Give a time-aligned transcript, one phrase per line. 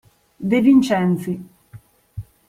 [0.51, 1.33] De Vincenzi.